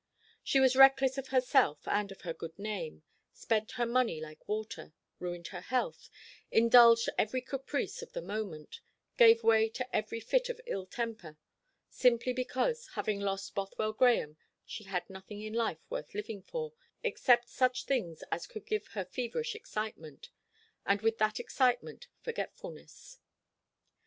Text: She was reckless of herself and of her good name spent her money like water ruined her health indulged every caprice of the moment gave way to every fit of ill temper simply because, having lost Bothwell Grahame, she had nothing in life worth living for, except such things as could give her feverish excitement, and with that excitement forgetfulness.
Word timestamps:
She 0.43 0.59
was 0.59 0.75
reckless 0.75 1.19
of 1.19 1.27
herself 1.27 1.87
and 1.87 2.11
of 2.11 2.21
her 2.21 2.33
good 2.33 2.57
name 2.57 3.03
spent 3.33 3.73
her 3.73 3.85
money 3.85 4.19
like 4.19 4.47
water 4.47 4.93
ruined 5.19 5.49
her 5.49 5.61
health 5.61 6.09
indulged 6.49 7.07
every 7.19 7.39
caprice 7.39 8.01
of 8.01 8.11
the 8.13 8.21
moment 8.23 8.79
gave 9.15 9.43
way 9.43 9.69
to 9.69 9.95
every 9.95 10.19
fit 10.19 10.49
of 10.49 10.59
ill 10.65 10.87
temper 10.87 11.37
simply 11.87 12.33
because, 12.33 12.87
having 12.95 13.19
lost 13.19 13.53
Bothwell 13.53 13.93
Grahame, 13.93 14.37
she 14.65 14.85
had 14.85 15.07
nothing 15.07 15.39
in 15.41 15.53
life 15.53 15.85
worth 15.87 16.15
living 16.15 16.41
for, 16.41 16.73
except 17.03 17.47
such 17.47 17.83
things 17.85 18.23
as 18.31 18.47
could 18.47 18.65
give 18.65 18.87
her 18.93 19.05
feverish 19.05 19.53
excitement, 19.53 20.31
and 20.83 21.01
with 21.01 21.19
that 21.19 21.39
excitement 21.39 22.07
forgetfulness. 22.23 23.19